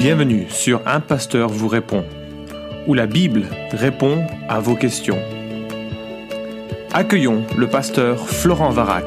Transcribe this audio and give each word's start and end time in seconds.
Bienvenue 0.00 0.46
sur 0.48 0.80
Un 0.88 1.00
Pasteur 1.00 1.50
vous 1.50 1.68
répond, 1.68 2.06
où 2.86 2.94
la 2.94 3.06
Bible 3.06 3.46
répond 3.70 4.26
à 4.48 4.58
vos 4.58 4.74
questions. 4.74 5.22
Accueillons 6.90 7.44
le 7.58 7.68
pasteur 7.68 8.26
Florent 8.26 8.70
Varac. 8.70 9.04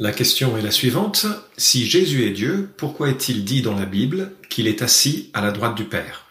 La 0.00 0.10
question 0.10 0.58
est 0.58 0.62
la 0.62 0.72
suivante. 0.72 1.26
Si 1.56 1.86
Jésus 1.86 2.24
est 2.24 2.32
Dieu, 2.32 2.68
pourquoi 2.76 3.10
est-il 3.10 3.44
dit 3.44 3.62
dans 3.62 3.76
la 3.76 3.86
Bible 3.86 4.32
qu'il 4.50 4.66
est 4.66 4.82
assis 4.82 5.30
à 5.32 5.42
la 5.42 5.52
droite 5.52 5.76
du 5.76 5.84
Père? 5.84 6.26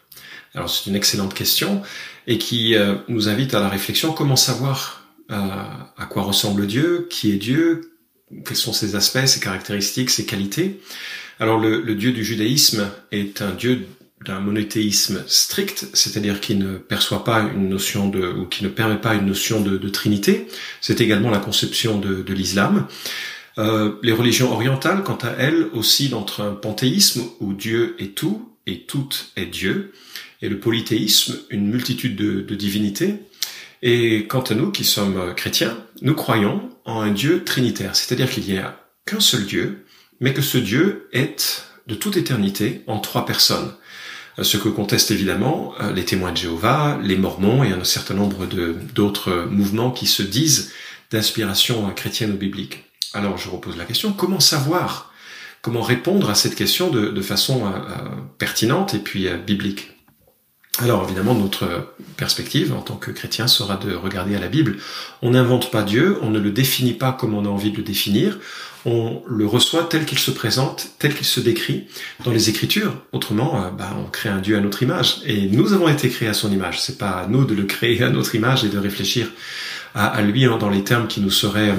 Alors 0.56 0.70
c'est 0.70 0.90
une 0.90 0.98
excellente 0.98 1.34
question 1.34 1.82
et 2.28 2.38
qui 2.38 2.76
euh, 2.76 2.96
nous 3.08 3.30
invite 3.30 3.54
à 3.54 3.62
la 3.62 3.70
réflexion. 3.70 4.12
Comment 4.12 4.36
savoir 4.36 5.05
à 5.30 6.06
quoi 6.10 6.24
ressemble 6.24 6.68
Dieu, 6.68 7.08
qui 7.10 7.32
est 7.32 7.38
Dieu, 7.38 7.98
quels 8.46 8.58
sont 8.58 8.74
ses 8.74 8.96
aspects, 8.96 9.26
ses 9.26 9.40
caractéristiques, 9.40 10.10
ses 10.10 10.26
qualités. 10.26 10.80
Alors 11.40 11.60
le, 11.60 11.82
le 11.82 11.96
Dieu 11.96 12.12
du 12.12 12.24
judaïsme 12.24 12.90
est 13.12 13.42
un 13.42 13.52
Dieu 13.52 13.88
d'un 14.24 14.40
monothéisme 14.40 15.24
strict, 15.28 15.88
c'est-à-dire 15.94 16.40
qui 16.40 16.56
ne 16.56 16.78
perçoit 16.78 17.24
pas 17.24 17.42
une 17.42 17.70
notion 17.70 18.08
de, 18.10 18.28
ou 18.28 18.46
qui 18.46 18.64
ne 18.64 18.70
permet 18.70 18.98
pas 18.98 19.14
une 19.14 19.26
notion 19.26 19.62
de, 19.62 19.78
de 19.78 19.90
trinité. 19.90 20.48
C'est 20.82 21.02
également 21.02 21.30
la 21.30 21.40
conception 21.40 22.00
de, 22.00 22.22
de 22.22 22.34
l'islam. 22.34 22.88
Euh, 23.58 23.96
les 24.04 24.12
religions 24.12 24.52
orientales, 24.52 25.04
quant 25.04 25.20
à 25.22 25.32
elles, 25.38 25.68
oscillent 25.74 26.14
entre 26.14 26.42
un 26.42 26.54
panthéisme 26.54 27.24
où 27.40 27.54
Dieu 27.54 27.96
est 28.00 28.16
tout 28.16 28.50
et 28.66 28.82
tout 28.82 29.10
est 29.36 29.46
Dieu, 29.46 29.94
et 30.42 30.50
le 30.50 30.60
polythéisme, 30.60 31.38
une 31.50 31.68
multitude 31.68 32.16
de, 32.16 32.42
de 32.42 32.56
divinités. 32.56 33.16
Et 33.88 34.26
quant 34.26 34.42
à 34.42 34.56
nous 34.56 34.72
qui 34.72 34.84
sommes 34.84 35.36
chrétiens, 35.36 35.78
nous 36.02 36.16
croyons 36.16 36.72
en 36.86 37.02
un 37.02 37.12
Dieu 37.12 37.44
trinitaire, 37.44 37.96
c'est-à-dire 37.96 38.32
qu'il 38.32 38.44
n'y 38.46 38.58
a 38.58 38.80
qu'un 39.06 39.20
seul 39.20 39.46
Dieu, 39.46 39.86
mais 40.20 40.34
que 40.34 40.42
ce 40.42 40.58
Dieu 40.58 41.08
est 41.14 41.64
de 41.86 41.94
toute 41.94 42.18
éternité 42.18 42.82
en 42.88 42.98
trois 42.98 43.28
personnes. 43.28 43.72
Ce 44.42 44.58
que 44.58 44.70
contestent 44.70 45.12
évidemment 45.12 45.76
euh, 45.80 45.94
les 45.94 46.04
témoins 46.04 46.32
de 46.32 46.38
Jéhovah, 46.38 47.00
les 47.04 47.16
Mormons 47.16 47.64
et 47.64 47.74
un 47.74 47.84
certain 47.84 48.16
nombre 48.16 48.48
d'autres 48.96 49.46
mouvements 49.52 49.92
qui 49.92 50.08
se 50.08 50.24
disent 50.24 50.74
d'inspiration 51.12 51.88
chrétienne 51.92 52.32
ou 52.32 52.38
biblique. 52.38 52.86
Alors 53.14 53.38
je 53.38 53.50
repose 53.50 53.78
la 53.78 53.86
question, 53.86 54.14
comment 54.14 54.40
savoir, 54.40 55.14
comment 55.62 55.84
répondre 55.84 56.32
à 56.32 56.36
cette 56.36 56.56
question 56.56 56.90
de, 56.90 57.22
façon 57.22 57.68
euh, 57.68 57.70
euh 57.70 58.10
pertinente 58.40 58.96
et 58.96 59.00
puis 59.00 59.28
euh, 59.28 59.38
biblique? 59.38 59.95
Alors 60.82 61.06
évidemment, 61.06 61.36
notre 61.36 61.94
perspective 62.18 62.74
en 62.74 62.82
tant 62.82 62.98
que 62.98 63.12
chrétien 63.12 63.48
sera 63.48 63.78
de 63.78 63.94
regarder 63.96 64.36
à 64.36 64.40
la 64.40 64.50
Bible. 64.50 64.78
On 65.22 65.32
n'invente 65.32 65.72
pas 65.72 65.84
Dieu, 65.84 66.18
on 66.22 66.30
ne 66.30 66.40
le 66.40 66.52
définit 66.52 66.94
pas 66.94 67.14
comme 67.14 67.34
on 67.34 67.46
a 67.46 67.50
envie 67.50 67.72
de 67.72 67.78
le 67.78 67.84
définir, 67.84 68.40
on 68.86 69.24
le 69.26 69.46
reçoit 69.46 69.84
tel 69.84 70.06
qu'il 70.06 70.20
se 70.20 70.32
présente, 70.32 70.90
tel 71.00 71.16
qu'il 71.16 71.26
se 71.26 71.40
décrit 71.40 71.88
dans 72.24 72.32
les 72.32 72.50
Écritures. 72.50 72.94
Autrement, 73.14 73.64
euh, 73.64 73.70
bah, 73.72 73.96
on 73.98 74.10
crée 74.10 74.30
un 74.30 74.40
Dieu 74.40 74.58
à 74.58 74.60
notre 74.60 74.84
image, 74.84 75.22
et 75.26 75.48
nous 75.48 75.74
avons 75.74 75.88
été 75.88 76.10
créés 76.10 76.28
à 76.28 76.34
son 76.34 76.52
image. 76.52 76.82
C'est 76.82 76.98
pas 76.98 77.12
à 77.12 77.28
nous 77.28 77.46
de 77.46 77.56
le 77.56 77.64
créer 77.64 78.04
à 78.04 78.10
notre 78.10 78.36
image 78.36 78.64
et 78.64 78.70
de 78.70 78.78
réfléchir 78.78 79.28
à, 79.96 80.22
lui 80.22 80.44
hein, 80.44 80.58
dans 80.58 80.70
les 80.70 80.84
termes 80.84 81.08
qui 81.08 81.22
nous 81.22 81.32
seraient 81.32 81.74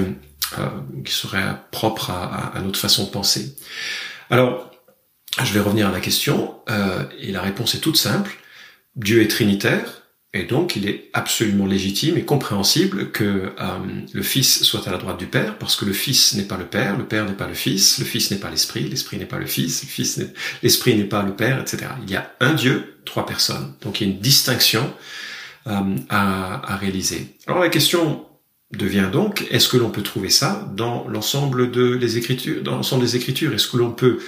euh, 0.57 0.67
qui 1.05 1.13
seraient 1.13 1.55
propres 1.71 2.09
à, 2.09 2.59
notre 2.63 2.79
façon 2.79 3.05
de 3.05 3.09
penser. 3.09 3.55
Alors, 4.29 4.71
je 5.43 5.53
vais 5.53 5.59
revenir 5.59 5.87
à 5.87 5.91
la 5.91 5.99
question, 5.99 6.55
euh, 6.69 7.03
et 7.19 7.31
la 7.31 7.41
réponse 7.41 7.75
est 7.75 7.79
toute 7.79 7.97
simple. 7.97 8.37
Dieu 8.97 9.21
est 9.21 9.27
trinitaire, 9.27 10.01
et 10.33 10.43
donc 10.43 10.75
il 10.75 10.87
est 10.87 11.09
absolument 11.13 11.65
légitime 11.65 12.17
et 12.17 12.25
compréhensible 12.25 13.11
que 13.11 13.23
euh, 13.23 13.77
le 14.11 14.21
Fils 14.21 14.63
soit 14.63 14.87
à 14.87 14.91
la 14.91 14.97
droite 14.97 15.17
du 15.17 15.27
Père, 15.27 15.57
parce 15.57 15.75
que 15.75 15.85
le 15.85 15.93
Fils 15.93 16.33
n'est 16.35 16.43
pas 16.43 16.57
le 16.57 16.65
Père, 16.65 16.97
le 16.97 17.05
Père 17.05 17.25
n'est 17.25 17.33
pas 17.33 17.47
le 17.47 17.53
Fils, 17.53 17.99
le 17.99 18.05
Fils 18.05 18.29
n'est 18.31 18.37
pas 18.37 18.49
l'Esprit, 18.49 18.89
l'Esprit 18.89 19.17
n'est 19.17 19.25
pas 19.25 19.39
le 19.39 19.45
Fils, 19.45 19.83
le 19.83 19.87
Fils 19.87 20.19
l'Esprit 20.61 20.95
n'est 20.95 21.05
pas 21.05 21.23
le 21.23 21.33
Père, 21.33 21.61
etc. 21.61 21.85
Il 22.03 22.11
y 22.11 22.15
a 22.15 22.35
un 22.39 22.53
Dieu, 22.53 22.97
trois 23.05 23.25
personnes. 23.25 23.73
Donc 23.81 24.01
il 24.01 24.07
y 24.07 24.09
a 24.09 24.13
une 24.13 24.19
distinction 24.19 24.93
euh, 25.67 25.95
à, 26.09 26.75
réaliser. 26.75 27.35
Alors 27.47 27.61
la 27.61 27.69
question 27.69 28.25
devient 28.71 29.09
donc, 29.11 29.47
est-ce 29.49 29.69
que 29.69 29.77
l'on 29.77 29.91
peut 29.91 30.03
trouver 30.03 30.29
ça 30.29 30.69
dans 30.75 31.07
l'ensemble 31.07 31.71
de 31.71 31.93
les 31.93 32.17
Écritures, 32.17 32.63
dans 32.63 32.75
l'ensemble 32.75 33.03
des 33.03 33.15
Écritures? 33.15 33.53
Est-ce 33.53 33.67
que 33.67 33.77
l'on 33.77 33.91
peut 33.91 34.19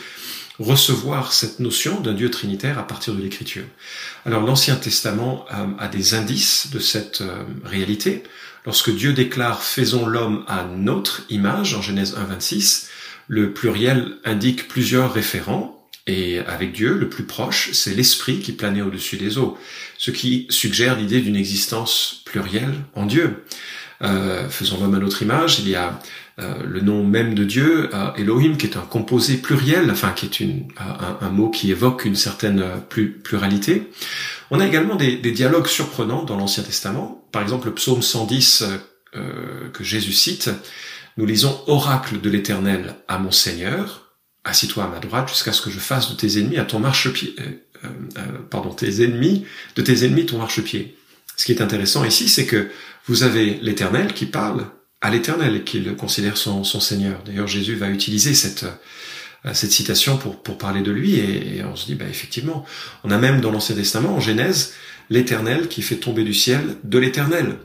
recevoir 0.59 1.33
cette 1.33 1.59
notion 1.59 2.01
d'un 2.01 2.13
Dieu 2.13 2.29
trinitaire 2.29 2.77
à 2.77 2.85
partir 2.85 3.13
de 3.13 3.21
l'Écriture. 3.21 3.63
Alors 4.25 4.43
l'Ancien 4.43 4.75
Testament 4.75 5.45
euh, 5.51 5.65
a 5.79 5.87
des 5.87 6.13
indices 6.13 6.69
de 6.71 6.79
cette 6.79 7.21
euh, 7.21 7.43
réalité. 7.63 8.23
Lorsque 8.65 8.93
Dieu 8.93 9.13
déclare 9.13 9.63
faisons 9.63 10.05
l'homme 10.05 10.43
à 10.47 10.65
notre 10.65 11.23
image 11.29 11.73
en 11.73 11.81
Genèse 11.81 12.15
1.26, 12.15 12.87
le 13.27 13.53
pluriel 13.53 14.17
indique 14.25 14.67
plusieurs 14.67 15.13
référents 15.13 15.79
et 16.07 16.39
avec 16.39 16.73
Dieu, 16.73 16.95
le 16.95 17.07
plus 17.07 17.23
proche, 17.23 17.69
c'est 17.73 17.93
l'esprit 17.93 18.39
qui 18.39 18.51
planait 18.51 18.81
au-dessus 18.81 19.17
des 19.17 19.37
eaux, 19.37 19.57
ce 19.97 20.09
qui 20.09 20.47
suggère 20.49 20.97
l'idée 20.97 21.21
d'une 21.21 21.35
existence 21.35 22.23
plurielle 22.25 22.73
en 22.95 23.05
Dieu. 23.05 23.43
Euh, 24.01 24.49
faisons 24.49 24.79
l'homme 24.79 24.95
à 24.95 24.99
notre 24.99 25.21
image, 25.21 25.59
il 25.59 25.69
y 25.69 25.75
a 25.75 25.99
le 26.39 26.81
nom 26.81 27.03
même 27.03 27.33
de 27.33 27.43
Dieu, 27.43 27.89
euh, 27.93 28.13
Elohim, 28.15 28.55
qui 28.57 28.67
est 28.67 28.77
un 28.77 28.81
composé 28.81 29.37
pluriel, 29.37 29.89
enfin 29.91 30.11
qui 30.11 30.25
est 30.25 30.39
une, 30.39 30.67
un, 30.77 31.17
un, 31.25 31.29
mot 31.29 31.49
qui 31.49 31.71
évoque 31.71 32.05
une 32.05 32.15
certaine 32.15 32.63
pluralité. 32.89 33.89
On 34.51 34.59
a 34.59 34.67
également 34.67 34.95
des, 34.95 35.17
des 35.17 35.31
dialogues 35.31 35.67
surprenants 35.67 36.23
dans 36.23 36.37
l'Ancien 36.37 36.63
Testament. 36.63 37.27
Par 37.31 37.41
exemple, 37.41 37.67
le 37.67 37.73
psaume 37.73 38.01
110 38.01 38.63
euh, 39.15 39.69
que 39.73 39.83
Jésus 39.83 40.13
cite, 40.13 40.51
nous 41.17 41.25
lisons 41.25 41.59
Oracle 41.67 42.21
de 42.21 42.29
l'Éternel 42.29 42.95
à 43.07 43.17
mon 43.17 43.31
Seigneur, 43.31 44.13
assis-toi 44.43 44.83
à 44.83 44.87
ma 44.87 44.99
droite 44.99 45.29
jusqu'à 45.29 45.51
ce 45.51 45.61
que 45.61 45.71
je 45.71 45.79
fasse 45.79 46.11
de 46.11 46.15
tes 46.15 46.39
ennemis 46.39 46.57
à 46.57 46.63
ton 46.63 46.79
marchepied, 46.79 47.35
euh, 47.39 47.89
pardon, 48.49 48.69
tes 48.69 49.03
ennemis, 49.03 49.45
de 49.75 49.81
tes 49.81 50.05
ennemis 50.05 50.27
ton 50.27 50.37
marchepied. 50.37 50.95
Ce 51.35 51.45
qui 51.45 51.53
est 51.53 51.61
intéressant 51.61 52.05
ici, 52.05 52.29
c'est 52.29 52.45
que 52.45 52.69
vous 53.07 53.23
avez 53.23 53.59
l'Éternel 53.61 54.13
qui 54.13 54.25
parle 54.25 54.67
à 55.01 55.09
l'Éternel 55.09 55.55
et 55.57 55.63
qu'il 55.63 55.95
considère 55.95 56.37
son, 56.37 56.63
son 56.63 56.79
Seigneur. 56.79 57.21
D'ailleurs, 57.25 57.47
Jésus 57.47 57.75
va 57.75 57.89
utiliser 57.89 58.33
cette 58.33 58.65
euh, 59.45 59.53
cette 59.53 59.71
citation 59.71 60.17
pour 60.17 60.43
pour 60.43 60.57
parler 60.57 60.81
de 60.81 60.91
lui 60.91 61.15
et, 61.15 61.63
on 61.63 61.75
se 61.75 61.85
dit 61.85 61.95
bah 61.95 62.05
effectivement, 62.09 62.65
on 63.03 63.11
a 63.11 63.17
même 63.17 63.39
dans 63.39 63.51
l'Ancien 63.51 63.75
Testament 63.75 64.15
en 64.15 64.19
Genèse 64.19 64.73
l'Éternel 65.09 65.69
qui 65.69 65.81
fait 65.81 65.95
tomber 65.95 66.23
du 66.23 66.33
ciel 66.33 66.75
de 66.83 66.99
l'Éternel. 66.99 67.57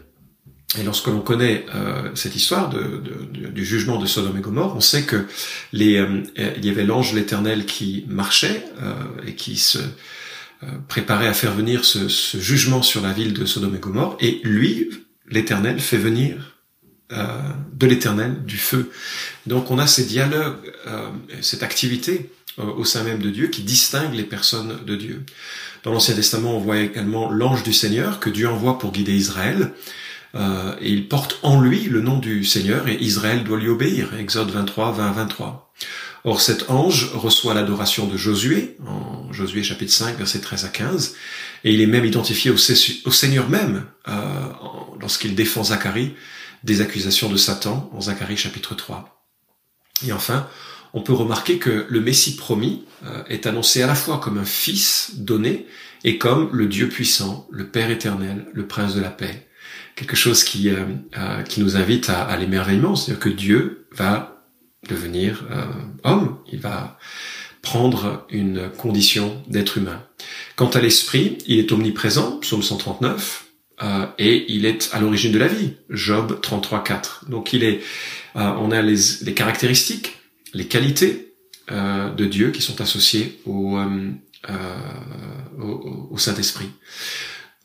Et 0.79 0.83
lorsque 0.83 1.07
l'on 1.07 1.21
connaît 1.21 1.67
euh, 1.75 2.11
cette 2.15 2.35
histoire 2.35 2.69
de, 2.69 2.81
de, 2.81 3.49
du 3.49 3.65
jugement 3.65 3.99
de 3.99 4.07
Sodome 4.07 4.39
et 4.39 4.41
Gomorre, 4.41 4.75
on 4.77 4.81
sait 4.81 5.05
que 5.05 5.27
les 5.73 5.99
euh, 5.99 6.23
il 6.37 6.65
y 6.65 6.71
avait 6.71 6.85
l'ange 6.85 7.13
l'Éternel 7.13 7.65
qui 7.65 8.05
marchait 8.09 8.65
euh, 8.83 8.95
et 9.27 9.35
qui 9.35 9.57
se 9.57 9.79
euh, 9.79 10.67
préparait 10.89 11.29
à 11.29 11.33
faire 11.33 11.55
venir 11.55 11.85
ce, 11.85 12.09
ce 12.09 12.39
jugement 12.39 12.83
sur 12.83 13.03
la 13.03 13.13
ville 13.13 13.35
de 13.35 13.45
Sodome 13.45 13.77
et 13.77 13.79
Gomorre, 13.79 14.17
et 14.21 14.41
lui, 14.43 14.91
l'Éternel, 15.29 15.79
fait 15.79 15.97
venir 15.97 16.54
euh, 17.13 17.39
de 17.73 17.87
l'éternel, 17.87 18.45
du 18.45 18.57
feu. 18.57 18.91
Donc 19.47 19.71
on 19.71 19.79
a 19.79 19.87
ces 19.87 20.05
dialogues, 20.05 20.73
euh, 20.87 21.09
cette 21.41 21.63
activité 21.63 22.31
euh, 22.61 22.65
au 22.65 22.85
sein 22.85 23.03
même 23.03 23.21
de 23.21 23.31
Dieu 23.31 23.49
qui 23.49 23.63
distingue 23.63 24.15
les 24.15 24.23
personnes 24.23 24.79
de 24.87 24.95
Dieu. 24.95 25.25
Dans 25.83 25.93
l'Ancien 25.93 26.15
Testament, 26.15 26.57
on 26.57 26.61
voit 26.61 26.79
également 26.79 27.29
l'ange 27.29 27.65
du 27.65 27.73
Seigneur 27.73 28.21
que 28.21 28.31
Dieu 28.31 28.49
envoie 28.49 28.79
pour 28.79 28.93
guider 28.93 29.13
Israël. 29.13 29.73
Euh, 30.37 30.75
et 30.81 30.91
il 30.91 31.09
porte 31.09 31.39
en 31.43 31.61
lui 31.61 31.85
le 31.85 32.01
nom 32.01 32.19
du 32.19 32.45
Seigneur 32.45 32.87
et 32.87 32.97
Israël 33.01 33.43
doit 33.43 33.59
lui 33.59 33.69
obéir. 33.69 34.15
Exode 34.15 34.51
23, 34.51 34.93
20, 34.93 35.13
23. 35.13 35.73
Or 36.23 36.41
cet 36.41 36.71
ange 36.71 37.11
reçoit 37.13 37.55
l'adoration 37.55 38.07
de 38.07 38.17
Josué, 38.17 38.77
en 38.87 39.33
Josué 39.33 39.63
chapitre 39.63 39.93
5, 39.93 40.17
verset 40.17 40.41
13 40.41 40.65
à 40.65 40.69
15, 40.69 41.17
et 41.65 41.75
il 41.75 41.81
est 41.81 41.87
même 41.87 42.05
identifié 42.05 42.51
au, 42.51 42.57
Seigneur 42.57 43.49
même 43.51 43.85
euh, 44.09 44.13
lorsqu'il 45.01 45.35
défend 45.35 45.65
Zacharie 45.65 46.15
des 46.65 46.81
accusations 46.81 47.29
de 47.29 47.37
Satan 47.37 47.91
en 47.95 48.01
Zacharie 48.01 48.37
chapitre 48.37 48.75
3. 48.75 49.29
Et 50.07 50.13
enfin, 50.13 50.49
on 50.95 51.03
peut 51.03 51.13
remarquer 51.13 51.59
que 51.59 51.87
le 51.89 52.01
Messie 52.01 52.37
promis 52.37 52.85
euh, 53.05 53.23
est 53.29 53.47
annoncé 53.47 53.83
à 53.83 53.87
la 53.87 53.95
fois 53.95 54.19
comme 54.19 54.39
un 54.39 54.45
fils 54.45 55.13
donné 55.17 55.67
et 56.05 56.19
comme 56.19 56.51
le 56.53 56.67
Dieu 56.67 56.89
puissant, 56.89 57.47
le 57.51 57.69
Père 57.69 57.91
éternel, 57.91 58.47
le 58.53 58.67
Prince 58.67 58.95
de 58.95 59.01
la 59.01 59.11
paix. 59.11 59.47
Quelque 59.95 60.17
chose 60.17 60.43
qui, 60.43 60.71
euh, 60.71 60.85
euh, 61.19 61.43
qui 61.43 61.61
nous 61.61 61.77
invite 61.77 62.11
à, 62.11 62.37
l'émerveillement, 62.37 62.97
c'est-à-dire 62.97 63.23
que 63.23 63.29
Dieu 63.29 63.87
va 63.93 64.43
devenir 64.89 65.45
homme, 66.03 66.37
il 66.53 66.61
va 66.61 66.99
prendre 67.63 68.27
une 68.29 68.69
condition 68.69 69.43
d'être 69.49 69.79
humain. 69.79 70.03
Quant 70.57 70.69
à 70.69 70.81
l'esprit, 70.81 71.39
il 71.47 71.59
est 71.59 71.73
omniprésent, 71.73 72.39
psaume 72.41 72.63
139, 72.63 73.44
euh, 73.85 74.07
et 74.19 74.47
il 74.49 74.65
est 74.65 74.91
à 74.93 75.01
l'origine 75.01 75.33
de 75.33 75.39
la 75.39 75.49
vie. 75.49 75.75
Job 75.91 76.41
33.4. 76.43 77.29
Donc 77.29 77.53
il 77.53 77.65
est, 77.65 77.81
euh, 78.37 78.53
on 78.59 78.71
a 78.71 78.81
les, 78.83 79.35
caractéristiques, 79.35 80.17
les 80.55 80.67
qualités 80.67 81.35
euh, 81.71 82.11
de 82.11 82.25
Dieu 82.25 82.51
qui 82.51 82.63
sont 82.63 82.81
associées 82.81 83.41
au, 83.47 83.79
Saint-Esprit. 86.17 86.71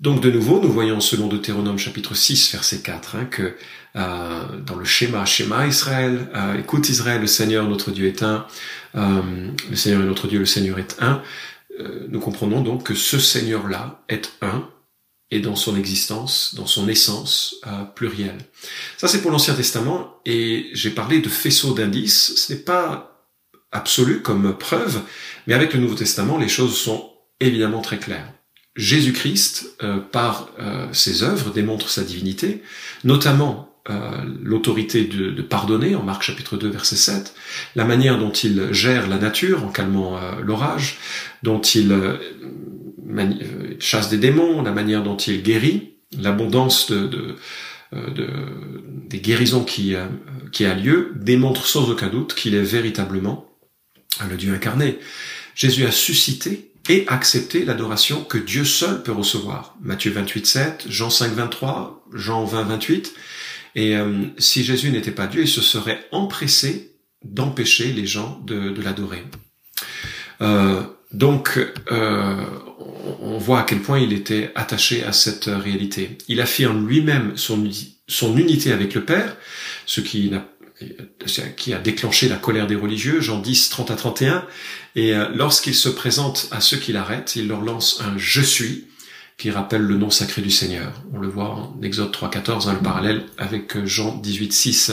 Donc 0.02 0.22
de 0.22 0.32
nouveau, 0.32 0.60
nous 0.60 0.72
voyons 0.72 1.00
selon 1.00 1.28
Deutéronome 1.28 1.78
chapitre 1.78 2.16
6, 2.16 2.52
verset 2.52 2.80
4, 2.80 3.16
hein, 3.16 3.26
que 3.26 3.56
dans 3.94 4.76
le 4.76 4.86
schéma, 4.86 5.26
schéma 5.26 5.68
Israël, 5.68 6.30
écoute 6.58 6.90
Israël, 6.90 7.22
le 7.22 7.28
Seigneur 7.28 7.68
notre 7.70 7.92
Dieu 7.92 8.08
est 8.08 8.24
un, 8.24 8.46
le 8.96 9.76
Seigneur 9.76 10.02
est 10.02 10.06
notre 10.06 10.28
Dieu, 10.28 10.40
le 10.40 10.46
Seigneur 10.46 10.80
est 10.80 10.98
un. 11.00 11.22
nous 12.10 12.20
comprenons 12.20 12.62
donc 12.62 12.84
que 12.84 12.96
ce 12.96 13.20
Seigneur-là 13.20 14.02
est 14.10 14.32
un, 14.42 14.68
et 15.32 15.40
dans 15.40 15.56
son 15.56 15.76
existence, 15.78 16.56
dans 16.56 16.66
son 16.66 16.88
essence 16.88 17.56
plurielle. 17.96 18.40
Ça 18.98 19.08
c'est 19.08 19.22
pour 19.22 19.32
l'Ancien 19.32 19.54
Testament, 19.54 20.20
et 20.26 20.70
j'ai 20.74 20.90
parlé 20.90 21.20
de 21.20 21.30
faisceau 21.30 21.74
d'indices, 21.74 22.36
ce 22.36 22.54
n'est 22.54 22.60
pas 22.60 23.10
absolu 23.72 24.22
comme 24.22 24.58
preuve, 24.58 25.02
mais 25.48 25.54
avec 25.54 25.74
le 25.74 25.80
Nouveau 25.80 25.96
Testament, 25.96 26.38
les 26.38 26.48
choses 26.48 26.78
sont 26.78 27.12
évidemment 27.40 27.82
très 27.82 27.98
claires. 27.98 28.34
Jésus-Christ, 28.76 29.76
euh, 29.84 30.00
par 30.00 30.50
euh, 30.60 30.88
ses 30.94 31.24
œuvres, 31.24 31.52
démontre 31.52 31.90
sa 31.90 32.04
divinité, 32.04 32.62
notamment 33.04 33.76
euh, 33.90 34.24
l'autorité 34.42 35.06
de, 35.06 35.32
de, 35.32 35.42
pardonner, 35.42 35.96
en 35.96 36.04
Marc 36.04 36.22
chapitre 36.24 36.56
2 36.58 36.70
verset 36.70 36.96
7, 36.96 37.34
la 37.76 37.86
manière 37.86 38.18
dont 38.18 38.32
il 38.32 38.72
gère 38.72 39.08
la 39.08 39.18
nature 39.18 39.66
en 39.66 39.70
calmant 39.70 40.20
l'orage, 40.42 40.98
dont 41.44 41.62
il 41.62 41.92
chasse 43.80 44.10
des 44.10 44.18
démons, 44.18 44.62
la 44.62 44.72
manière 44.72 45.04
dont 45.04 45.18
il 45.18 45.44
guérit, 45.44 45.96
l'abondance 46.18 46.92
de, 46.92 47.08
de, 47.08 47.36
de, 47.94 48.28
des 49.08 49.20
guérisons 49.20 49.64
qui, 49.64 49.96
qui 50.52 50.66
a 50.66 50.74
lieu, 50.74 51.14
démontre 51.16 51.66
sans 51.68 51.90
aucun 51.90 52.08
doute 52.08 52.34
qu'il 52.34 52.56
est 52.56 52.64
véritablement 52.64 53.50
le 54.30 54.38
Dieu 54.38 54.54
incarné. 54.54 55.00
Jésus 55.56 55.86
a 55.86 55.92
suscité 55.92 56.72
et 56.90 57.06
accepter 57.08 57.66
l'adoration 57.66 58.24
que 58.24 58.38
Dieu 58.38 58.66
seul 58.66 59.04
peut 59.04 59.12
recevoir. 59.12 59.76
Matthieu 59.82 60.12
28, 60.12 60.46
7, 60.46 60.86
Jean 60.90 61.10
5, 61.10 61.34
23, 61.34 62.06
Jean 62.14 62.46
20, 62.46 62.64
28. 62.64 63.14
Et 63.76 63.96
euh, 63.96 64.24
si 64.38 64.64
Jésus 64.64 64.90
n'était 64.90 65.12
pas 65.12 65.28
Dieu, 65.28 65.42
il 65.42 65.48
se 65.48 65.62
serait 65.62 66.08
empressé 66.12 66.96
d'empêcher 67.24 67.94
les 67.94 68.08
gens 68.08 68.42
de, 68.46 68.70
de 68.70 68.82
l'adorer. 68.82 69.24
Euh, 70.42 70.82
donc, 71.12 71.60
euh, 71.92 72.46
on 73.22 73.38
voit 73.40 73.62
à 73.62 73.64
quel 73.64 73.80
point 73.80 74.00
il 74.00 74.14
était 74.14 74.52
attaché 74.54 75.04
à 75.04 75.12
cette 75.12 75.46
réalité. 75.46 76.18
Il 76.28 76.40
affirme 76.40 76.88
lui-même 76.88 77.36
son, 77.36 78.38
unité 78.38 78.72
avec 78.72 78.94
le 78.94 79.04
Père, 79.04 79.36
ce 79.88 80.02
qui 80.02 80.32
a 81.74 81.80
déclenché 81.80 82.30
la 82.30 82.36
colère 82.36 82.68
des 82.68 82.76
religieux, 82.76 83.22
Jean 83.22 83.40
10, 83.40 83.70
30 83.70 83.92
à 83.92 83.96
31, 83.96 84.46
et 84.96 85.16
euh, 85.16 85.30
lorsqu'il 85.34 85.74
se 85.74 85.90
présente 85.90 86.48
à 86.52 86.62
ceux 86.62 86.78
qui 86.78 86.94
l'arrêtent, 86.94 87.36
il 87.36 87.48
leur 87.48 87.62
lance 87.62 88.02
un 88.02 88.16
«je 88.18 88.42
suis» 88.42 88.86
qui 89.40 89.50
rappelle 89.50 89.82
le 89.82 89.96
nom 89.96 90.10
sacré 90.10 90.42
du 90.42 90.52
Seigneur. 90.52 91.02
On 91.14 91.20
le 91.20 91.30
voit 91.30 91.50
en 91.50 91.82
Exode 91.82 92.12
3, 92.12 92.30
14, 92.30 92.68
hein, 92.68 92.74
le 92.74 92.84
parallèle 92.84 93.24
avec 93.38 93.78
euh, 93.78 93.86
Jean 93.86 94.16
18, 94.18 94.54
6. 94.54 94.92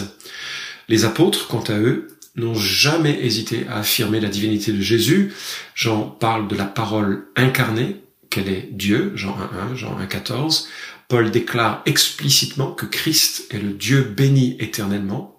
Les 0.89 1.05
apôtres, 1.05 1.49
quant 1.49 1.65
à 1.65 1.77
eux, 1.79 2.16
n'ont 2.37 2.55
jamais 2.55 3.25
hésité 3.25 3.67
à 3.69 3.79
affirmer 3.79 4.21
la 4.21 4.29
divinité 4.29 4.73
de 4.73 4.81
Jésus. 4.81 5.33
Jean 5.75 6.03
parle 6.03 6.49
de 6.49 6.57
la 6.57 6.65
parole 6.65 7.27
incarnée, 7.37 8.03
qu'elle 8.31 8.49
est 8.49 8.69
Dieu, 8.73 9.13
Jean 9.15 9.37
1, 9.69 9.73
1, 9.73 9.75
Jean 9.77 9.99
1, 9.99 10.07
14. 10.07 10.69
Paul 11.09 11.31
déclare 11.31 11.83
explicitement 11.87 12.73
que 12.73 12.87
Christ 12.87 13.47
est 13.51 13.59
le 13.59 13.73
Dieu 13.73 14.03
béni 14.03 14.57
éternellement, 14.59 15.37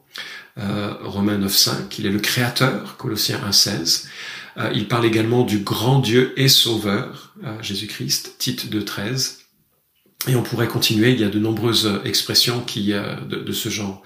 euh, 0.60 0.94
Romains 1.04 1.38
9.5, 1.38 1.96
il 2.00 2.08
est 2.08 2.12
le 2.12 2.20
Créateur, 2.20 2.98
Colossiens 2.98 3.40
1.16. 3.48 4.08
Euh, 4.58 4.72
il 4.74 4.88
parle 4.88 5.06
également 5.06 5.44
du 5.44 5.60
grand 5.60 6.00
Dieu 6.00 6.34
et 6.36 6.48
Sauveur, 6.48 7.34
euh, 7.44 7.62
Jésus-Christ, 7.62 8.36
Tite 8.40 8.72
2.13. 8.72 9.37
Et 10.28 10.36
on 10.36 10.44
pourrait 10.44 10.68
continuer, 10.68 11.12
il 11.12 11.20
y 11.20 11.24
a 11.24 11.30
de 11.30 11.40
nombreuses 11.40 12.02
expressions 12.04 12.62
qui 12.62 12.88
de, 12.88 13.36
de 13.36 13.52
ce 13.52 13.70
genre. 13.70 14.02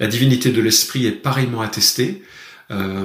La 0.00 0.06
divinité 0.06 0.50
de 0.50 0.60
l'Esprit 0.60 1.06
est 1.06 1.12
pareillement 1.12 1.60
attestée. 1.60 2.22
Euh, 2.70 3.04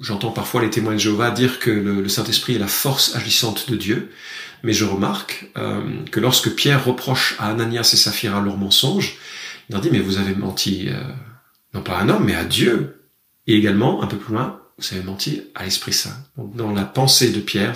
J'entends 0.00 0.30
parfois 0.30 0.62
les 0.62 0.70
témoins 0.70 0.94
de 0.94 0.98
Jéhovah 0.98 1.30
dire 1.30 1.58
que 1.58 1.70
le, 1.70 2.02
le 2.02 2.08
Saint-Esprit 2.08 2.56
est 2.56 2.58
la 2.58 2.66
force 2.66 3.14
agissante 3.14 3.70
de 3.70 3.76
Dieu, 3.76 4.10
mais 4.62 4.72
je 4.72 4.84
remarque 4.84 5.50
euh, 5.56 6.02
que 6.10 6.20
lorsque 6.20 6.54
Pierre 6.54 6.84
reproche 6.84 7.36
à 7.38 7.50
Ananias 7.50 7.90
et 7.92 7.96
Saphira 7.96 8.40
leur 8.40 8.56
mensonge, 8.56 9.16
il 9.68 9.72
leur 9.72 9.80
dit 9.80 9.90
mais 9.90 10.00
vous 10.00 10.18
avez 10.18 10.34
menti 10.34 10.88
euh, 10.88 11.00
non 11.72 11.82
pas 11.82 11.98
à 11.98 12.02
un 12.02 12.08
homme, 12.08 12.24
mais 12.24 12.34
à 12.34 12.44
Dieu. 12.44 13.08
Et 13.46 13.54
également, 13.54 14.02
un 14.02 14.08
peu 14.08 14.16
plus 14.16 14.34
loin, 14.34 14.60
vous 14.76 14.86
avez 14.92 15.04
menti 15.04 15.42
à 15.54 15.64
l'Esprit 15.64 15.92
Saint. 15.92 16.16
Donc, 16.36 16.56
dans 16.56 16.72
la 16.72 16.84
pensée 16.84 17.30
de 17.30 17.40
Pierre, 17.40 17.74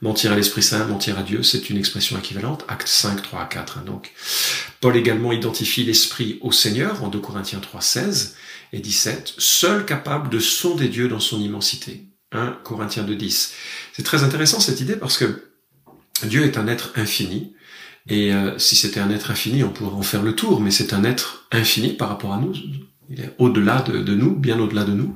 mentir 0.00 0.32
à 0.32 0.36
l'Esprit 0.36 0.62
Saint, 0.62 0.84
mentir 0.86 1.18
à 1.18 1.22
Dieu, 1.22 1.42
c'est 1.42 1.70
une 1.70 1.76
expression 1.76 2.18
équivalente, 2.18 2.64
acte 2.68 2.88
5, 2.88 3.22
3 3.22 3.40
à 3.40 3.44
4. 3.46 3.78
Hein. 3.78 3.82
donc, 3.86 4.12
Paul 4.80 4.96
également 4.96 5.32
identifie 5.32 5.84
l'Esprit 5.84 6.38
au 6.40 6.52
Seigneur 6.52 7.02
en 7.04 7.08
2 7.08 7.18
Corinthiens 7.18 7.60
3, 7.60 7.80
16 7.80 8.36
et 8.72 8.80
17, 8.80 9.34
seul 9.38 9.84
capable 9.84 10.30
de 10.30 10.38
sonder 10.38 10.88
Dieu 10.88 11.08
dans 11.08 11.20
son 11.20 11.40
immensité. 11.40 12.04
1 12.32 12.58
Corinthiens 12.64 13.02
2, 13.02 13.14
10. 13.14 13.54
C'est 13.92 14.02
très 14.02 14.24
intéressant 14.24 14.60
cette 14.60 14.80
idée 14.80 14.96
parce 14.96 15.18
que 15.18 15.52
Dieu 16.24 16.44
est 16.44 16.56
un 16.56 16.66
être 16.66 16.92
infini, 16.96 17.54
et 18.08 18.32
euh, 18.32 18.58
si 18.58 18.74
c'était 18.76 19.00
un 19.00 19.10
être 19.10 19.30
infini, 19.30 19.62
on 19.62 19.70
pourrait 19.70 19.94
en 19.94 20.02
faire 20.02 20.22
le 20.22 20.34
tour, 20.34 20.60
mais 20.60 20.70
c'est 20.70 20.92
un 20.92 21.04
être 21.04 21.46
infini 21.52 21.92
par 21.92 22.08
rapport 22.08 22.32
à 22.32 22.38
nous. 22.38 22.52
Il 23.08 23.20
est 23.20 23.34
au-delà 23.38 23.82
de, 23.82 24.14
nous, 24.14 24.34
bien 24.34 24.58
au-delà 24.58 24.84
de 24.84 24.92
nous. 24.92 25.14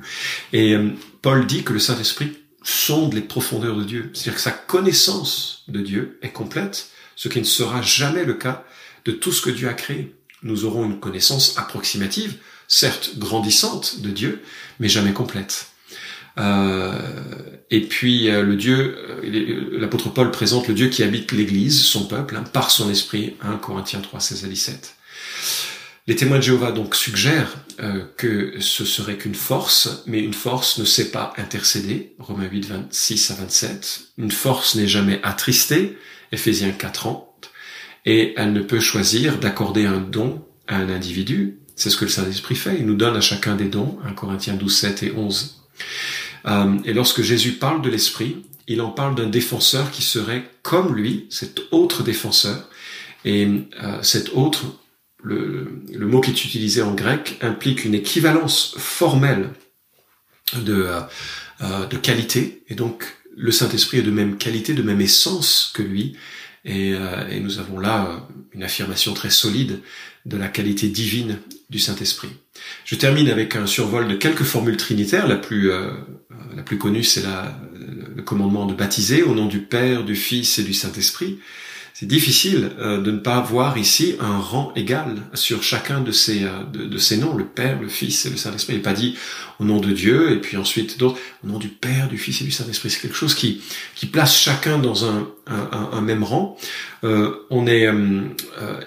Et 0.53 0.73
euh, 0.73 0.89
Paul 1.21 1.45
dit 1.45 1.63
que 1.63 1.73
le 1.73 1.79
Saint-Esprit 1.79 2.37
sonde 2.69 3.13
les 3.13 3.21
profondeurs 3.21 3.77
de 3.77 3.83
Dieu. 3.83 4.11
C'est-à-dire 4.13 4.35
que 4.35 4.41
sa 4.41 4.51
connaissance 4.51 5.63
de 5.67 5.79
Dieu 5.79 6.19
est 6.21 6.31
complète, 6.31 6.89
ce 7.15 7.29
qui 7.29 7.39
ne 7.39 7.45
sera 7.45 7.81
jamais 7.81 8.25
le 8.25 8.33
cas 8.33 8.65
de 9.05 9.11
tout 9.11 9.31
ce 9.31 9.41
que 9.41 9.49
Dieu 9.49 9.69
a 9.69 9.73
créé. 9.73 10.13
Nous 10.43 10.65
aurons 10.65 10.85
une 10.85 10.99
connaissance 10.99 11.57
approximative, 11.57 12.35
certes 12.67 13.17
grandissante 13.17 14.01
de 14.01 14.09
Dieu, 14.09 14.41
mais 14.79 14.89
jamais 14.89 15.13
complète. 15.13 15.67
Euh, 16.39 16.91
et 17.71 17.81
puis 17.81 18.29
euh, 18.29 18.43
le 18.43 18.55
Dieu, 18.55 18.97
euh, 19.23 19.79
l'apôtre 19.79 20.09
Paul 20.09 20.29
présente 20.29 20.67
le 20.67 20.73
Dieu 20.73 20.89
qui 20.89 21.03
habite 21.03 21.31
l'Église, 21.31 21.81
son 21.81 22.05
peuple, 22.05 22.35
hein, 22.35 22.43
par 22.53 22.69
son 22.69 22.91
esprit, 22.91 23.35
1 23.41 23.55
Corinthiens 23.55 24.01
3, 24.01 24.19
16 24.19 24.45
à 24.45 24.47
17. 24.47 24.95
Les 26.07 26.15
témoins 26.15 26.37
de 26.37 26.43
Jéhovah 26.43 26.71
donc 26.71 26.95
suggèrent 26.95 27.57
que 28.15 28.53
ce 28.59 28.85
serait 28.85 29.17
qu'une 29.17 29.35
force, 29.35 30.03
mais 30.07 30.19
une 30.19 30.33
force 30.33 30.79
ne 30.79 30.85
sait 30.85 31.11
pas 31.11 31.33
intercéder, 31.37 32.13
Romains 32.17 32.47
8, 32.49 32.65
26 32.65 33.31
à 33.31 33.33
27. 33.35 34.01
Une 34.17 34.31
force 34.31 34.75
n'est 34.75 34.87
jamais 34.87 35.19
attristée, 35.21 35.97
Ephésiens 36.31 36.71
4, 36.71 36.93
30. 36.93 37.27
Et 38.05 38.33
elle 38.37 38.53
ne 38.53 38.61
peut 38.61 38.79
choisir 38.79 39.37
d'accorder 39.37 39.85
un 39.85 39.99
don 39.99 40.45
à 40.67 40.77
un 40.77 40.89
individu. 40.89 41.59
C'est 41.75 41.89
ce 41.89 41.97
que 41.97 42.05
le 42.05 42.11
Saint-Esprit 42.11 42.55
fait. 42.55 42.77
Il 42.79 42.85
nous 42.85 42.95
donne 42.95 43.17
à 43.17 43.21
chacun 43.21 43.55
des 43.55 43.67
dons, 43.67 43.99
1 44.05 44.13
Corinthiens 44.13 44.55
12, 44.55 44.75
7 44.75 45.03
et 45.03 45.11
11. 45.11 45.61
Euh, 46.45 46.77
et 46.85 46.93
lorsque 46.93 47.21
Jésus 47.21 47.53
parle 47.53 47.81
de 47.81 47.89
l'Esprit, 47.89 48.45
il 48.67 48.81
en 48.81 48.91
parle 48.91 49.15
d'un 49.15 49.27
défenseur 49.27 49.91
qui 49.91 50.01
serait 50.01 50.49
comme 50.63 50.95
lui, 50.95 51.27
cet 51.29 51.61
autre 51.71 52.01
défenseur. 52.01 52.69
Et 53.25 53.47
euh, 53.83 54.01
cet 54.01 54.29
autre, 54.29 54.63
le, 55.23 55.81
mot 55.99 56.21
qui 56.21 56.31
est 56.31 56.45
utilisé 56.45 56.81
en 56.81 56.93
grec, 56.93 57.37
implique 57.41 57.85
une 57.85 57.95
équivalence 57.95 58.75
formelle 58.77 59.49
de, 60.55 60.89
euh, 61.61 61.85
de 61.85 61.97
qualité. 61.97 62.63
Et 62.67 62.75
donc, 62.75 63.05
le 63.35 63.51
Saint-Esprit 63.51 63.99
est 63.99 64.03
de 64.03 64.11
même 64.11 64.37
qualité, 64.37 64.73
de 64.73 64.83
même 64.83 65.01
essence 65.01 65.71
que 65.73 65.81
lui. 65.81 66.15
Et, 66.65 66.91
et 67.29 67.39
nous 67.39 67.59
avons 67.59 67.79
là 67.79 68.27
une 68.51 68.63
affirmation 68.63 69.13
très 69.13 69.29
solide 69.29 69.79
de 70.25 70.35
la 70.35 70.49
qualité 70.49 70.89
divine 70.89 71.39
du 71.69 71.79
Saint-Esprit. 71.79 72.29
Je 72.83 72.95
termine 72.95 73.29
avec 73.29 73.55
un 73.55 73.65
survol 73.67 74.09
de 74.09 74.15
quelques 74.15 74.43
formules 74.43 74.75
trinitaires. 74.75 75.27
La 75.27 75.37
plus 75.37 75.71
la 76.57 76.63
plus 76.63 76.77
connue, 76.77 77.03
c'est 77.03 77.23
le 77.23 78.21
commandement 78.23 78.65
de 78.65 78.73
baptiser 78.73 79.23
au 79.23 79.33
nom 79.35 79.45
du 79.45 79.59
Père, 79.59 80.03
du 80.03 80.15
Fils 80.15 80.57
et 80.59 80.63
du 80.63 80.73
Saint-Esprit. 80.73 81.39
C'est 81.99 82.05
difficile 82.05 82.73
euh, 82.77 83.01
de 83.01 83.09
ne 83.09 83.17
pas 83.17 83.41
voir 83.41 83.79
ici 83.79 84.17
un 84.19 84.37
rang 84.37 84.71
égal 84.75 85.15
sur 85.33 85.63
chacun 85.63 85.99
de 85.99 86.11
ces, 86.11 86.43
euh, 86.43 86.63
de, 86.71 86.97
ces 86.99 87.17
noms, 87.17 87.33
le 87.33 87.43
Père, 87.43 87.81
le 87.81 87.87
Fils 87.87 88.27
et 88.27 88.29
le 88.29 88.37
Saint-Esprit. 88.37 88.73
Il 88.73 88.75
n'est 88.75 88.83
pas 88.83 88.93
dit 88.93 89.17
au 89.59 89.63
nom 89.63 89.79
de 89.79 89.91
Dieu 89.91 90.31
et 90.31 90.35
puis 90.35 90.57
ensuite 90.57 90.99
d'autres, 90.99 91.17
au 91.43 91.47
nom 91.47 91.57
du 91.57 91.69
Père, 91.69 92.07
du 92.07 92.19
Fils 92.19 92.39
et 92.41 92.43
du 92.43 92.51
Saint-Esprit. 92.51 92.91
C'est 92.91 93.01
quelque 93.01 93.15
chose 93.15 93.33
qui, 93.33 93.63
qui 93.95 94.05
place 94.05 94.37
chacun 94.37 94.77
dans 94.77 95.05
un, 95.05 95.27
un, 95.47 96.01
même 96.01 96.23
rang. 96.23 96.55
Euh, 97.03 97.31
on 97.49 97.65
est 97.65 97.89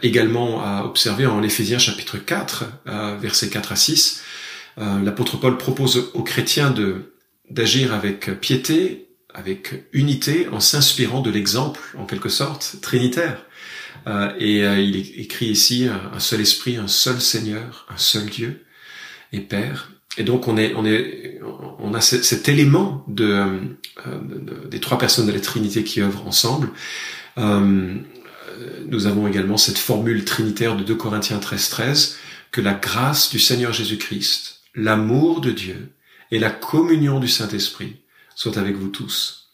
également 0.04 0.62
à 0.62 0.84
observer 0.84 1.26
en 1.26 1.42
Éphésiens 1.42 1.80
chapitre 1.80 2.16
4, 2.16 2.64
versets 3.20 3.50
4 3.50 3.72
à 3.72 3.76
6. 3.76 4.22
L'apôtre 4.76 5.36
Paul 5.36 5.58
propose 5.58 6.12
aux 6.14 6.22
chrétiens 6.22 6.70
de 6.70 7.12
d'agir 7.50 7.92
avec 7.92 8.40
piété, 8.40 9.09
avec 9.34 9.84
unité, 9.92 10.48
en 10.48 10.60
s'inspirant 10.60 11.20
de 11.20 11.30
l'exemple, 11.30 11.80
en 11.98 12.06
quelque 12.06 12.28
sorte, 12.28 12.76
trinitaire. 12.80 13.44
Euh, 14.06 14.32
et 14.38 14.64
euh, 14.64 14.80
il 14.80 14.96
écrit 15.20 15.46
ici 15.46 15.86
un, 15.86 16.18
seul 16.18 16.40
esprit, 16.40 16.76
un 16.76 16.88
seul 16.88 17.20
Seigneur, 17.20 17.86
un 17.92 17.96
seul 17.98 18.26
Dieu 18.26 18.64
et 19.32 19.40
Père. 19.40 19.92
Et 20.16 20.24
donc 20.24 20.48
on 20.48 20.56
est, 20.56 20.74
on 20.74 20.84
est, 20.84 21.40
on 21.78 21.94
a 21.94 22.00
cet 22.00 22.48
élément 22.48 23.04
de, 23.06 23.46
euh, 24.06 24.68
des 24.68 24.80
trois 24.80 24.98
personnes 24.98 25.26
de 25.26 25.32
la 25.32 25.40
Trinité 25.40 25.84
qui 25.84 26.00
œuvrent 26.00 26.26
ensemble. 26.26 26.70
nous 27.36 29.06
avons 29.06 29.28
également 29.28 29.56
cette 29.56 29.78
formule 29.78 30.24
trinitaire 30.24 30.76
de 30.76 30.82
2 30.82 30.94
Corinthiens 30.96 31.38
13, 31.38 31.68
13, 31.70 32.18
que 32.50 32.60
la 32.60 32.74
grâce 32.74 33.30
du 33.30 33.38
Seigneur 33.38 33.72
Jésus-Christ, 33.72 34.62
l'amour 34.74 35.40
de 35.40 35.52
Dieu 35.52 35.92
et 36.32 36.40
la 36.40 36.50
communion 36.50 37.20
du 37.20 37.28
Saint-Esprit 37.28 37.96
soient 38.40 38.58
avec 38.58 38.74
vous 38.74 38.88
tous. 38.88 39.50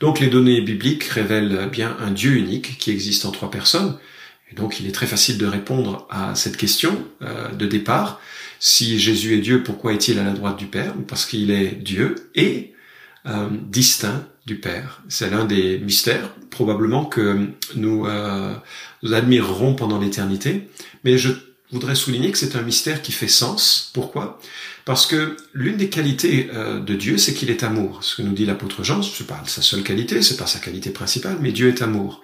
Donc 0.00 0.18
les 0.18 0.28
données 0.28 0.62
bibliques 0.62 1.04
révèlent 1.04 1.68
bien 1.70 1.94
un 2.00 2.10
Dieu 2.10 2.32
unique 2.32 2.78
qui 2.78 2.90
existe 2.90 3.26
en 3.26 3.32
trois 3.32 3.50
personnes, 3.50 3.98
et 4.50 4.54
donc 4.54 4.80
il 4.80 4.86
est 4.86 4.92
très 4.92 5.06
facile 5.06 5.36
de 5.36 5.44
répondre 5.44 6.08
à 6.08 6.34
cette 6.34 6.56
question 6.56 7.06
euh, 7.20 7.50
de 7.50 7.66
départ. 7.66 8.18
Si 8.58 8.98
Jésus 8.98 9.34
est 9.34 9.42
Dieu, 9.42 9.62
pourquoi 9.62 9.92
est-il 9.92 10.18
à 10.18 10.24
la 10.24 10.30
droite 10.30 10.58
du 10.58 10.64
Père? 10.64 10.94
Parce 11.06 11.26
qu'il 11.26 11.50
est 11.50 11.72
Dieu 11.72 12.14
et 12.34 12.72
euh, 13.26 13.48
distinct 13.68 14.26
du 14.46 14.56
Père. 14.56 15.02
C'est 15.10 15.28
l'un 15.28 15.44
des 15.44 15.78
mystères 15.78 16.30
probablement 16.48 17.04
que 17.04 17.20
euh, 17.20 18.54
nous 19.02 19.12
admirerons 19.12 19.74
pendant 19.74 19.98
l'éternité. 19.98 20.66
Mais 21.04 21.18
je 21.18 21.30
voudrais 21.70 21.94
souligner 21.94 22.32
que 22.32 22.38
c'est 22.38 22.56
un 22.56 22.62
mystère 22.62 23.02
qui 23.02 23.12
fait 23.12 23.28
sens. 23.28 23.90
Pourquoi? 23.92 24.40
Parce 24.90 25.06
que 25.06 25.36
l'une 25.54 25.76
des 25.76 25.88
qualités 25.88 26.50
euh, 26.52 26.80
de 26.80 26.96
Dieu, 26.96 27.16
c'est 27.16 27.32
qu'il 27.32 27.48
est 27.48 27.62
amour. 27.62 28.02
Ce 28.02 28.16
que 28.16 28.22
nous 28.22 28.32
dit 28.32 28.44
l'apôtre 28.44 28.82
Jean, 28.82 29.04
c'est 29.04 29.24
pas 29.24 29.40
sa 29.46 29.62
seule 29.62 29.84
qualité, 29.84 30.20
c'est 30.20 30.36
pas 30.36 30.48
sa 30.48 30.58
qualité 30.58 30.90
principale, 30.90 31.36
mais 31.40 31.52
Dieu 31.52 31.68
est 31.68 31.80
amour. 31.80 32.22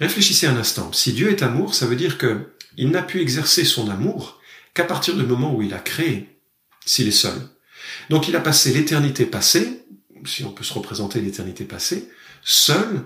Réfléchissez 0.00 0.48
un 0.48 0.56
instant. 0.56 0.92
Si 0.92 1.12
Dieu 1.12 1.30
est 1.30 1.44
amour, 1.44 1.72
ça 1.72 1.86
veut 1.86 1.94
dire 1.94 2.18
que 2.18 2.48
il 2.76 2.90
n'a 2.90 3.04
pu 3.04 3.20
exercer 3.20 3.64
son 3.64 3.88
amour 3.88 4.40
qu'à 4.74 4.82
partir 4.82 5.14
du 5.14 5.22
moment 5.22 5.54
où 5.54 5.62
il 5.62 5.72
a 5.72 5.78
créé, 5.78 6.40
s'il 6.84 7.06
est 7.06 7.12
seul. 7.12 7.40
Donc 8.08 8.26
il 8.26 8.34
a 8.34 8.40
passé 8.40 8.72
l'éternité 8.72 9.24
passée, 9.24 9.84
si 10.24 10.42
on 10.42 10.50
peut 10.50 10.64
se 10.64 10.74
représenter 10.74 11.20
l'éternité 11.20 11.62
passée, 11.62 12.08
seul 12.42 13.02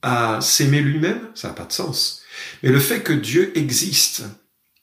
à 0.00 0.40
s'aimer 0.40 0.80
lui-même, 0.80 1.28
ça 1.34 1.48
n'a 1.48 1.54
pas 1.54 1.66
de 1.66 1.74
sens. 1.74 2.22
Mais 2.62 2.70
le 2.70 2.80
fait 2.80 3.02
que 3.02 3.12
Dieu 3.12 3.52
existe 3.54 4.22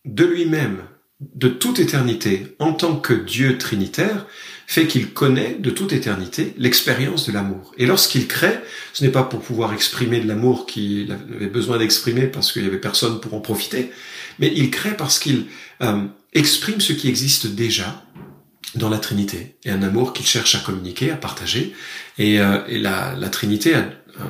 de 0.06 0.26
lui-même, 0.26 0.84
de 1.20 1.48
toute 1.48 1.80
éternité, 1.80 2.56
en 2.60 2.74
tant 2.74 2.96
que 2.96 3.14
Dieu 3.14 3.58
trinitaire, 3.58 4.26
fait 4.66 4.88
qu'il 4.88 5.14
connaît 5.14 5.56
de 5.60 5.70
toute 5.70 5.94
éternité 5.94 6.54
l'expérience 6.58 7.28
de 7.28 7.32
l'amour. 7.32 7.74
Et 7.78 7.86
lorsqu'il 7.86 8.28
crée, 8.28 8.60
ce 8.94 9.04
n'est 9.04 9.12
pas 9.12 9.24
pour 9.24 9.42
pouvoir 9.42 9.74
exprimer 9.74 10.20
de 10.20 10.28
l'amour 10.28 10.66
qu'il 10.66 11.12
avait 11.12 11.48
besoin 11.48 11.78
d'exprimer 11.78 12.28
parce 12.28 12.52
qu'il 12.52 12.64
y 12.64 12.68
avait 12.68 12.80
personne 12.80 13.20
pour 13.20 13.34
en 13.34 13.40
profiter, 13.40 13.92
mais 14.40 14.52
il 14.56 14.72
crée 14.72 14.96
parce 14.96 15.20
qu'il 15.20 15.46
euh, 15.82 16.06
exprime 16.34 16.82
ce 16.82 16.94
qui 16.94 17.08
existe 17.10 17.48
déjà 17.48 18.04
dans 18.76 18.90
la 18.90 18.98
Trinité, 18.98 19.56
et 19.66 19.70
un 19.70 19.84
amour 19.84 20.14
qu'il 20.14 20.26
cherche 20.26 20.56
à 20.56 20.60
communiquer, 20.60 21.12
à 21.12 21.16
partager. 21.16 21.76
Et, 22.18 22.40
euh, 22.40 22.60
la, 22.70 23.16
la, 23.16 23.30
Trinité 23.30 23.76
a 23.76 23.80
euh, 23.80 24.24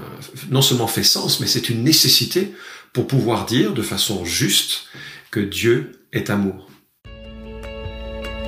non 0.49 0.61
seulement 0.61 0.87
fait 0.87 1.03
sens, 1.03 1.39
mais 1.39 1.47
c'est 1.47 1.69
une 1.69 1.83
nécessité 1.83 2.53
pour 2.91 3.07
pouvoir 3.07 3.45
dire 3.45 3.73
de 3.73 3.81
façon 3.81 4.25
juste 4.25 4.87
que 5.31 5.39
Dieu 5.39 5.91
est 6.11 6.29
amour. 6.29 6.69